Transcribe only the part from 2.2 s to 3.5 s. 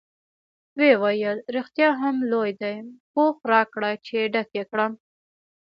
لوی دی، پوښ